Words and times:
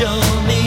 show 0.00 0.20
me 0.46 0.59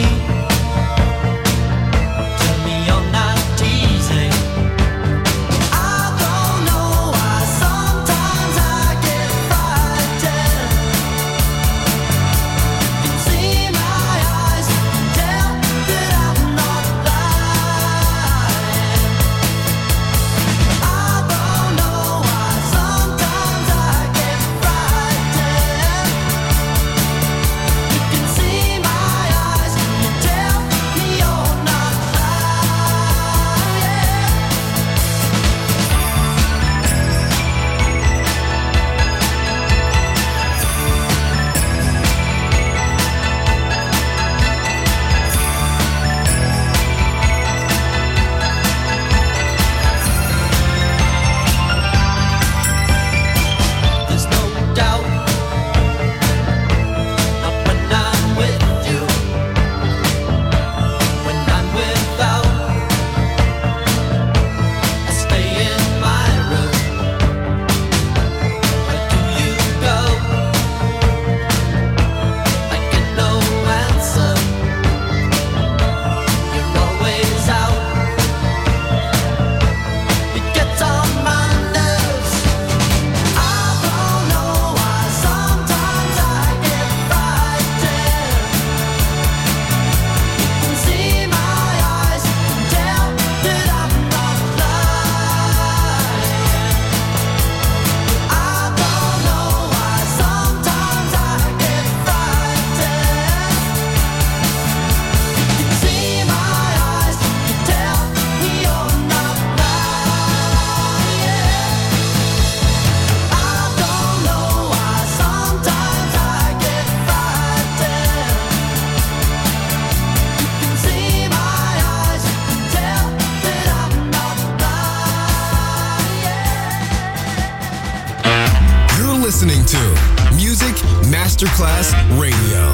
Masterclass 131.44 131.92
Radio. 132.18 132.73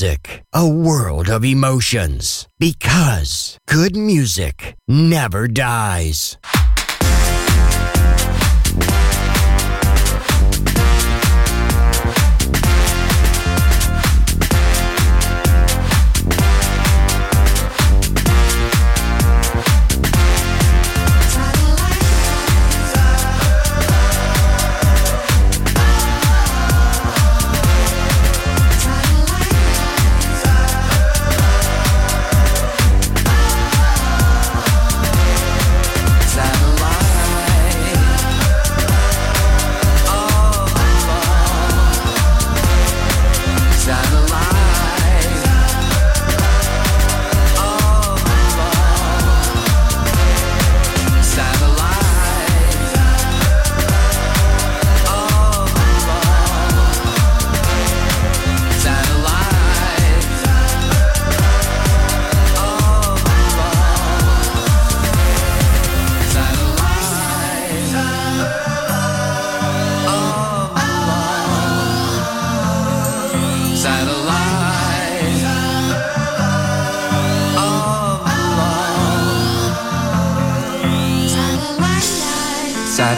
Music, 0.00 0.42
a 0.54 0.66
world 0.66 1.28
of 1.28 1.44
emotions. 1.44 2.48
Because 2.58 3.58
good 3.66 3.94
music 3.94 4.74
never 4.88 5.46
dies. 5.46 6.38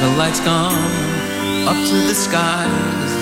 Satellites 0.02 0.40
gone 0.40 0.74
up 1.68 1.76
to 1.86 1.94
the 2.08 2.12
skies. 2.12 3.12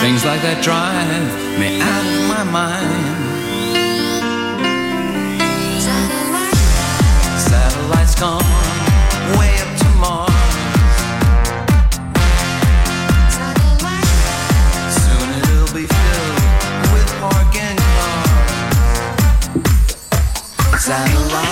Things 0.00 0.24
like 0.24 0.40
that 0.40 0.62
drive 0.64 1.04
me 1.60 1.82
out 1.82 2.06
of 2.16 2.28
my 2.32 2.44
mind. 2.48 3.04
Satellites 7.36 8.14
gone 8.18 8.42
way 9.36 9.52
up 9.60 9.76
to 9.76 9.88
Mars. 10.00 10.32
Soon 14.96 15.28
it'll 15.44 15.74
be 15.76 15.84
filled 15.84 16.40
with 16.94 17.08
parking 17.20 17.76
cars. 18.00 18.48
Satellites. 20.82 21.51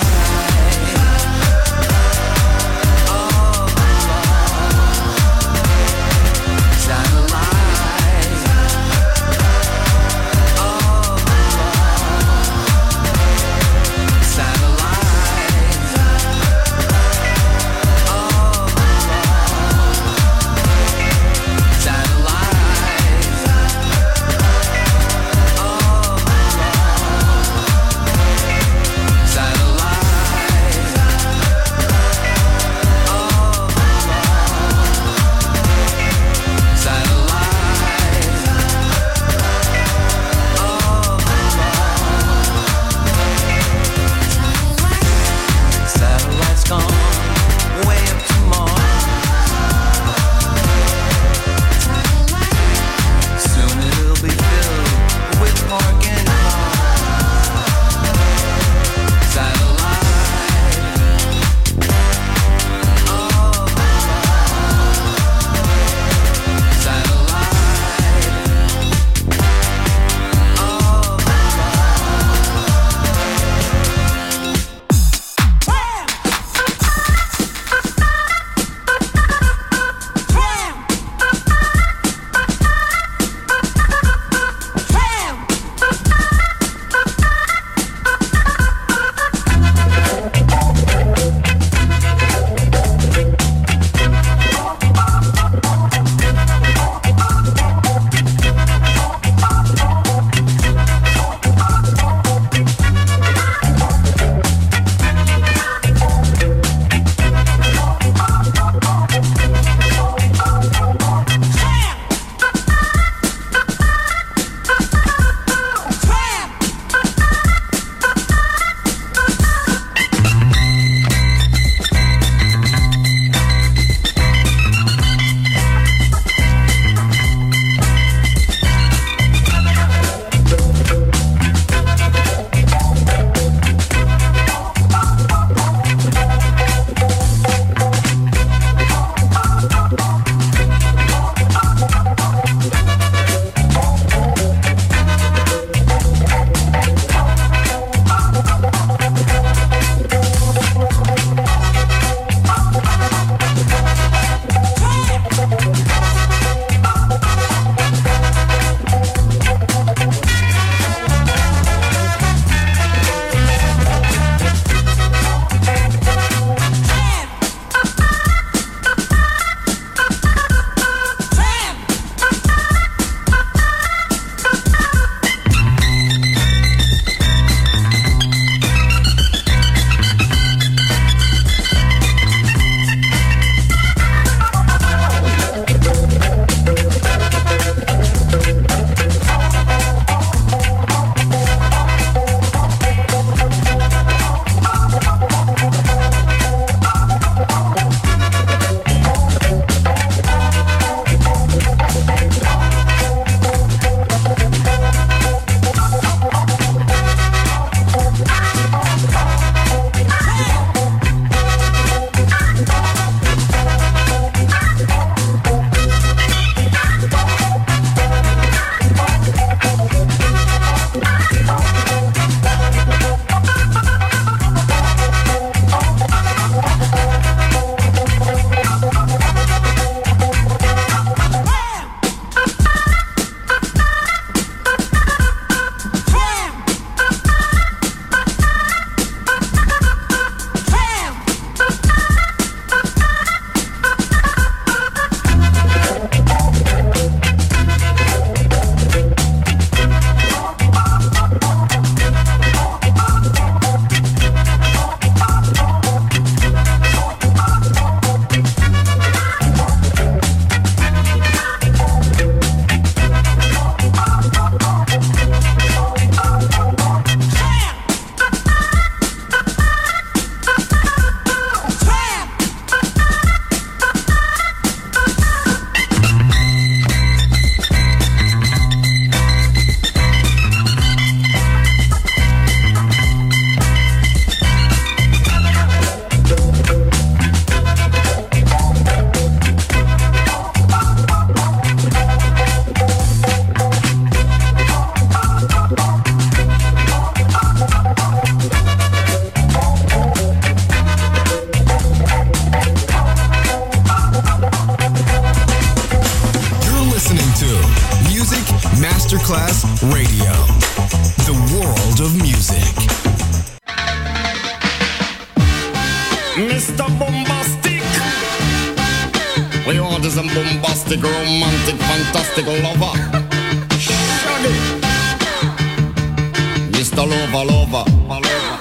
Mr. 327.01 327.09
Lover, 327.09 327.45
lover. 327.51 327.83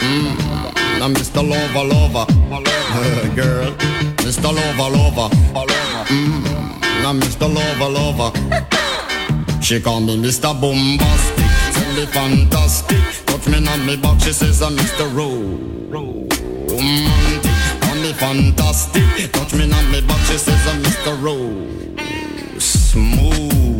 Mm. 0.00 1.02
I'm 1.02 1.12
Mr. 1.14 1.42
Lover, 1.46 1.84
lover. 1.84 2.26
Girl. 3.34 3.72
Mr. 4.16 4.50
Lover, 4.54 4.90
lover. 4.96 5.28
Mm. 6.06 7.04
I'm 7.04 7.20
Mr. 7.20 7.48
Lover, 7.52 7.90
lover. 7.90 8.32
She 9.60 9.78
call 9.80 10.00
me 10.00 10.16
Mr. 10.16 10.58
Bombastic. 10.58 11.44
Tell 11.74 11.92
me 11.94 12.06
fantastic. 12.06 13.26
Touch 13.26 13.46
me 13.46 13.66
on 13.68 13.84
me 13.84 13.96
back. 13.96 14.20
She 14.20 14.32
says 14.32 14.62
I'm 14.62 14.74
Mr. 14.74 15.14
Romantic. 15.14 16.32
Call 17.82 17.96
me 17.96 18.12
fantastic. 18.14 19.32
Touch 19.32 19.52
me 19.52 19.70
on 19.70 19.90
me 19.92 20.00
back. 20.00 20.26
She 20.26 20.38
says 20.38 20.66
I'm 20.66 20.82
Mr. 20.82 21.22
Rose. 21.22 22.64
Smooth. 22.64 23.79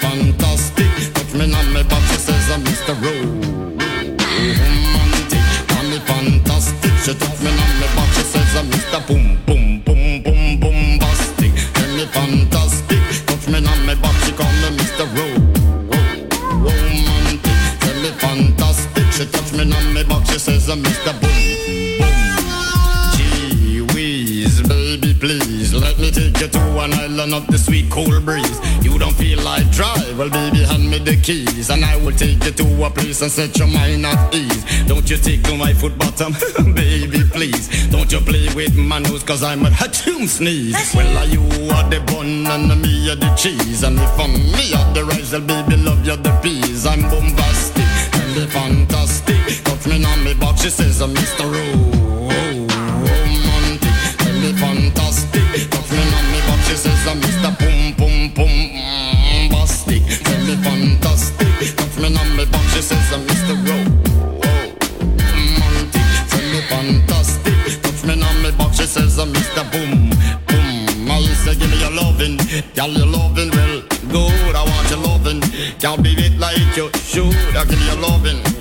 Fantastic. 0.00 0.90
Touch 1.14 1.32
me 1.34 1.44
on 1.54 1.72
my 1.72 1.82
back, 1.84 2.02
she 2.10 2.16
says 2.18 2.50
I'm 2.50 2.62
Mr. 2.64 2.94
Romantic. 3.02 3.44
Tell 5.68 5.84
me 5.90 5.98
fantastic. 6.00 6.92
She 7.04 7.14
touch 7.14 7.40
me 7.42 7.50
on 7.50 7.72
my 7.80 7.86
back, 7.96 8.10
she 8.14 8.22
says 8.22 8.56
I'm 8.56 8.66
Mr. 8.70 9.00
Boom, 9.06 9.38
boom, 9.46 9.80
boom, 9.84 10.22
boom, 10.22 10.60
Boom 10.60 10.98
bombastic. 10.98 11.52
Tell 11.74 11.90
me 11.96 12.06
fantastic. 12.06 13.02
Touch 13.26 13.46
me 13.48 13.58
on 13.58 13.80
my 13.86 13.94
back, 13.94 14.16
she 14.24 14.32
call 14.32 14.52
me 14.62 14.68
Mr. 14.78 15.04
Ro- 15.16 15.42
Romantic. 16.64 17.40
Tell 17.80 17.98
me 18.02 18.10
fantastic. 18.22 19.06
She 19.12 19.24
touch 19.26 19.52
me 19.52 19.62
on 19.72 19.86
my 19.94 20.02
back, 20.04 20.26
she 20.26 20.38
says 20.38 20.68
I'm 20.68 20.82
Mr. 20.82 21.12
Boom, 21.20 21.33
island 27.14 27.34
of 27.34 27.46
the 27.46 27.58
sweet 27.58 27.88
cool 27.90 28.20
breeze. 28.20 28.58
You 28.84 28.98
don't 28.98 29.14
feel 29.14 29.40
like 29.42 29.70
drive, 29.70 30.18
well, 30.18 30.30
baby, 30.30 30.64
hand 30.64 30.90
me 30.90 30.98
the 30.98 31.16
keys, 31.16 31.70
and 31.70 31.84
I 31.84 31.96
will 31.96 32.16
take 32.16 32.42
you 32.44 32.50
to 32.50 32.84
a 32.84 32.90
place 32.90 33.22
and 33.22 33.30
set 33.30 33.56
your 33.56 33.68
mind 33.68 34.04
at 34.06 34.34
ease. 34.34 34.64
Don't 34.86 35.08
you 35.08 35.16
take 35.16 35.42
to 35.44 35.56
my 35.56 35.72
foot 35.72 35.96
bottom, 35.96 36.32
baby, 36.74 37.22
please. 37.30 37.86
Don't 37.88 38.10
you 38.10 38.20
play 38.20 38.48
with 38.54 38.76
my 38.76 38.98
nose, 38.98 39.22
cause 39.22 39.42
I'm 39.42 39.64
a 39.64 39.70
hatchoon 39.70 40.26
sneeze. 40.26 40.94
Well, 40.94 41.18
are 41.18 41.26
you 41.26 41.42
are 41.70 41.88
the 41.88 42.00
bun 42.06 42.46
and 42.46 42.82
me 42.82 43.10
are 43.10 43.16
the 43.16 43.32
cheese, 43.36 43.84
and 43.84 43.96
if 43.98 44.18
I'm 44.18 44.32
me 44.32 44.74
are 44.74 44.94
the 44.94 45.04
rice, 45.04 45.32
well, 45.32 45.42
baby, 45.42 45.76
love 45.76 46.04
you 46.04 46.16
the 46.16 46.32
peas. 46.42 46.86
I'm 46.86 47.02
bombastic 47.02 47.84
and 48.20 48.34
the 48.34 48.46
fantastic. 48.48 49.64
Touch 49.64 49.86
me 49.86 50.04
on 50.04 50.24
me 50.24 50.34
box, 50.34 50.62
she 50.62 50.70
says 50.70 51.00
I'm 51.00 51.14
Mr. 51.14 51.44
Romantic. 51.44 52.43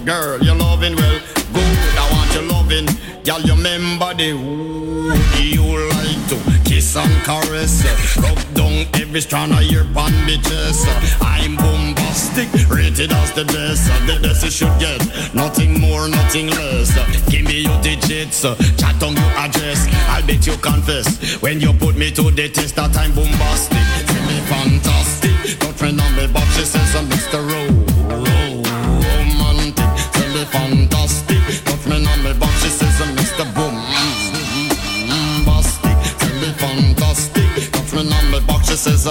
Girl, 0.05 0.39
your 0.43 0.55
loving 0.55 0.95
well 0.95 1.19
good. 1.53 1.77
I 1.97 2.09
want 2.11 2.33
your 2.33 2.43
loving, 2.43 2.87
girl, 3.23 3.41
you 3.41 3.53
remember 3.53 4.13
the 4.13 4.31
who 4.31 5.13
you 5.41 5.63
like 5.89 6.27
to 6.29 6.37
kiss 6.69 6.95
and 6.95 7.11
caress, 7.23 7.83
rub 8.17 8.37
down 8.53 8.85
every 8.95 9.21
strand 9.21 9.53
of 9.53 9.63
your 9.63 9.85
bandages. 9.85 10.85
I'm 11.21 11.55
bombastic, 11.55 12.49
rated 12.69 13.13
as 13.13 13.31
the 13.33 13.45
best. 13.45 13.87
The 14.07 14.19
best 14.21 14.43
you 14.43 14.51
should 14.51 14.79
get, 14.79 15.33
nothing 15.33 15.79
more, 15.79 16.07
nothing 16.07 16.47
less. 16.47 16.91
Give 17.29 17.43
me 17.45 17.61
your 17.63 17.81
digits, 17.81 18.41
chat 18.41 19.01
on 19.03 19.15
your 19.15 19.31
address. 19.39 19.87
I'll 20.09 20.25
bet 20.25 20.45
you 20.45 20.57
confess 20.57 21.41
when 21.41 21.61
you 21.61 21.71
put 21.73 21.95
me 21.95 22.11
to 22.11 22.31
the 22.31 22.49
test 22.49 22.75
that 22.75 22.95
I'm 22.97 23.13
bombastic. 23.15 23.77
Tell 24.07 24.23
me 24.27 24.39
fantastic, 24.51 25.59
touch 25.59 25.81
me 25.81 25.89
on 25.89 26.15
me 26.15 26.27
back. 26.27 26.47
She 26.53 26.65
says 26.65 26.95
I'm 26.95 27.07
Mr. 27.07 27.39
Ro- 27.47 27.92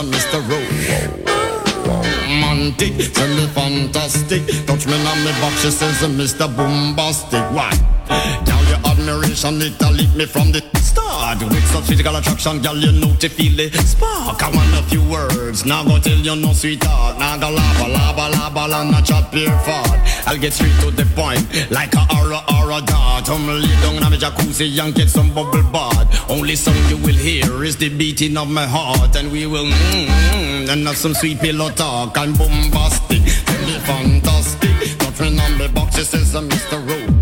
I'm 0.03 0.11
Mr. 0.11 0.43
Ro- 0.51 0.67
Romantic. 1.87 3.13
Tell 3.15 3.29
me 3.37 3.47
fantastic, 3.55 4.43
touch 4.67 4.85
me 4.87 4.95
on 4.95 5.19
me 5.25 5.31
back. 5.39 5.53
She 5.63 5.71
says 5.71 5.95
Mr. 6.11 6.49
Boombastic. 6.57 7.53
Why? 7.53 7.71
Admiration 9.33 9.63
it 9.63 9.83
a 9.83 9.91
lit 9.91 10.15
me 10.15 10.27
from 10.27 10.53
the 10.53 10.61
start. 10.77 11.41
With 11.41 11.65
such 11.73 11.85
physical 11.85 12.15
attraction, 12.17 12.61
girl, 12.61 12.77
you 12.77 12.93
know 12.93 13.15
to 13.17 13.31
feel 13.31 13.57
the 13.57 13.71
spark. 13.79 14.43
I 14.43 14.51
want 14.51 14.77
a 14.77 14.83
few 14.91 15.03
words, 15.09 15.65
now 15.65 15.83
go 15.85 15.99
tell 15.99 16.19
you 16.19 16.37
no 16.37 16.53
sweetheart. 16.53 17.19
Now 17.19 17.39
go 17.39 17.49
lava, 17.49 17.89
lava, 17.89 18.29
lava, 18.29 18.69
la, 18.69 18.85
not 18.85 19.07
chop 19.07 19.33
your 19.35 19.57
fart. 19.65 19.99
I'll 20.27 20.37
get 20.37 20.53
straight 20.53 20.79
to 20.81 20.91
the 20.91 21.07
point, 21.17 21.41
like 21.71 21.95
a 21.95 22.05
aura, 22.15 22.45
aura 22.53 22.83
dart. 22.83 23.31
I'm 23.31 23.47
lay 23.49 23.73
down 23.81 24.05
in 24.05 24.13
a 24.13 24.17
jacuzzi 24.19 24.79
and 24.79 24.95
get 24.95 25.09
some 25.09 25.33
bubble 25.33 25.63
bath. 25.73 26.29
Only 26.29 26.55
song 26.55 26.77
you 26.91 26.99
will 26.99 27.17
hear 27.17 27.65
is 27.65 27.79
the 27.79 27.89
beating 27.89 28.37
of 28.37 28.51
my 28.51 28.67
heart. 28.67 29.17
And 29.17 29.33
we 29.33 29.47
will 29.47 29.65
mmm, 29.65 30.69
and 30.69 30.87
have 30.87 30.99
some 30.99 31.15
sweet 31.15 31.39
pillow 31.41 31.71
talk 31.71 32.19
I'm 32.19 32.35
bombastic, 32.35 33.23
tell 33.47 33.65
me 33.65 33.79
fantastic. 33.81 34.71
Me 35.21 35.39
on 35.39 35.57
the 35.57 35.71
box, 35.73 35.97
she 35.97 36.05
says 36.05 36.35
I'm 36.35 36.51
Mr. 36.51 36.79
Rowe 36.87 37.22